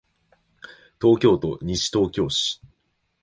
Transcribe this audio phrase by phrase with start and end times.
[0.99, 2.59] 東京都西東京市